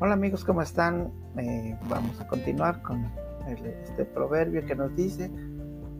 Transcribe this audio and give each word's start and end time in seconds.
Hola 0.00 0.12
amigos, 0.12 0.44
¿cómo 0.44 0.62
están? 0.62 1.12
Eh, 1.38 1.76
vamos 1.88 2.20
a 2.20 2.28
continuar 2.28 2.82
con 2.82 3.10
este 3.48 4.04
proverbio 4.04 4.64
que 4.64 4.76
nos 4.76 4.94
dice, 4.94 5.28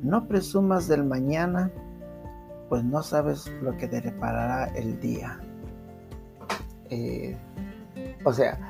no 0.04 0.28
presumas 0.28 0.86
del 0.86 1.02
mañana, 1.02 1.72
pues 2.68 2.84
no 2.84 3.02
sabes 3.02 3.50
lo 3.60 3.76
que 3.76 3.88
te 3.88 4.00
deparará 4.00 4.66
el 4.76 5.00
día. 5.00 5.40
Eh, 6.90 7.36
o 8.24 8.32
sea, 8.32 8.60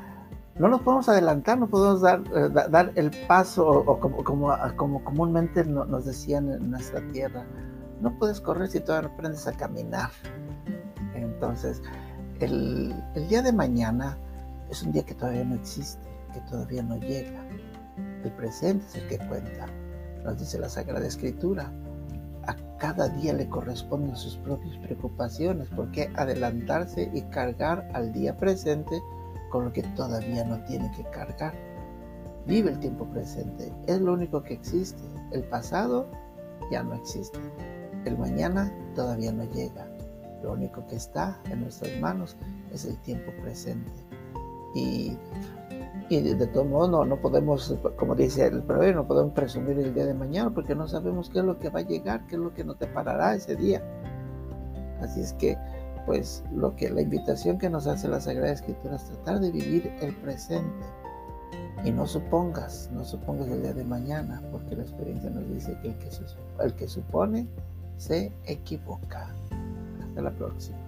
no 0.58 0.68
nos 0.68 0.80
podemos 0.80 1.10
adelantar, 1.10 1.58
no 1.58 1.68
podemos 1.68 2.00
dar, 2.00 2.22
eh, 2.34 2.48
dar 2.70 2.92
el 2.94 3.10
paso, 3.26 3.68
o, 3.68 4.00
como, 4.00 4.24
como, 4.76 5.04
comúnmente 5.04 5.62
nos 5.62 6.06
decían 6.06 6.50
en 6.50 6.70
nuestra 6.70 7.06
tierra, 7.08 7.44
no 8.00 8.18
puedes 8.18 8.40
correr 8.40 8.68
si 8.68 8.80
todavía 8.80 9.10
no 9.10 9.14
aprendes 9.14 9.46
a 9.46 9.52
caminar. 9.52 10.08
Entonces, 11.14 11.82
el 12.40 12.94
día 13.28 13.42
de 13.42 13.52
mañana 13.52 14.16
es 14.70 14.82
un 14.82 14.92
día 14.92 15.02
que 15.04 15.14
todavía 15.14 15.44
no 15.44 15.54
existe, 15.54 16.06
que 16.32 16.40
todavía 16.42 16.82
no 16.82 16.96
llega. 16.98 17.44
El 18.24 18.32
presente 18.32 18.84
es 18.86 18.94
el 18.96 19.08
que 19.08 19.18
cuenta. 19.18 19.66
Nos 20.24 20.38
dice 20.38 20.58
la 20.58 20.68
Sagrada 20.68 21.06
Escritura. 21.06 21.72
A 22.46 22.56
cada 22.78 23.08
día 23.08 23.32
le 23.32 23.48
corresponden 23.48 24.16
sus 24.16 24.36
propias 24.36 24.76
preocupaciones. 24.78 25.68
¿Por 25.68 25.90
qué 25.90 26.10
adelantarse 26.16 27.10
y 27.12 27.22
cargar 27.22 27.88
al 27.94 28.12
día 28.12 28.36
presente 28.36 29.00
con 29.50 29.64
lo 29.64 29.72
que 29.72 29.82
todavía 29.82 30.44
no 30.44 30.62
tiene 30.64 30.90
que 30.92 31.04
cargar? 31.10 31.54
Vive 32.46 32.70
el 32.70 32.78
tiempo 32.78 33.06
presente. 33.06 33.72
Es 33.86 34.00
lo 34.00 34.14
único 34.14 34.42
que 34.42 34.54
existe. 34.54 35.02
El 35.32 35.44
pasado 35.44 36.06
ya 36.70 36.82
no 36.82 36.94
existe. 36.94 37.38
El 38.04 38.16
mañana 38.16 38.72
todavía 38.94 39.32
no 39.32 39.44
llega. 39.44 39.86
Lo 40.42 40.52
único 40.52 40.86
que 40.86 40.96
está 40.96 41.38
en 41.50 41.60
nuestras 41.60 41.98
manos 42.00 42.36
es 42.72 42.84
el 42.84 42.96
tiempo 42.98 43.32
presente. 43.42 43.92
Y, 46.10 46.20
de, 46.20 46.46
todo 46.46 46.64
modo 46.64 46.88
no, 46.88 47.04
no, 47.04 47.16
podemos, 47.20 47.74
como 47.96 48.14
dice 48.14 48.46
el 48.46 48.62
proverbio, 48.62 49.02
no 49.02 49.06
podemos 49.06 49.32
presumir 49.34 49.78
el 49.78 49.92
día 49.92 50.06
de 50.06 50.14
mañana 50.14 50.50
porque 50.50 50.74
no 50.74 50.88
sabemos 50.88 51.28
qué 51.28 51.40
es 51.40 51.44
lo 51.44 51.58
que 51.58 51.68
va 51.68 51.80
a 51.80 51.82
llegar, 51.82 52.26
qué 52.26 52.36
es 52.36 52.40
lo 52.40 52.54
que 52.54 52.64
nos 52.64 52.78
deparará 52.78 53.34
ese 53.34 53.56
día. 53.56 53.82
Así 55.02 55.20
es 55.20 55.34
que, 55.34 55.58
pues, 56.06 56.42
lo 56.54 56.74
que 56.76 56.88
la 56.90 57.02
invitación 57.02 57.58
que 57.58 57.68
nos 57.68 57.86
hace 57.86 58.08
la 58.08 58.20
Sagrada 58.20 58.52
Escritura 58.52 58.96
es 58.96 59.04
tratar 59.04 59.40
de 59.40 59.50
vivir 59.50 59.92
el 60.00 60.14
presente. 60.16 60.86
Y 61.84 61.92
no 61.92 62.06
supongas, 62.06 62.90
no 62.92 63.04
supongas 63.04 63.48
el 63.48 63.62
día 63.62 63.72
de 63.72 63.84
mañana, 63.84 64.42
porque 64.50 64.74
la 64.74 64.82
experiencia 64.82 65.30
nos 65.30 65.46
dice 65.48 65.76
que 65.82 65.88
el 65.88 65.98
que, 65.98 66.08
el 66.60 66.74
que 66.74 66.88
supone 66.88 67.46
se 67.98 68.32
equivoca. 68.46 69.32
Hasta 70.02 70.22
la 70.22 70.30
próxima. 70.30 70.78